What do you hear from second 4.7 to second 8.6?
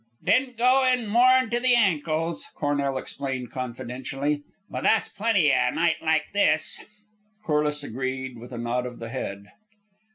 that's plenty a night like this." Corliss agreed with a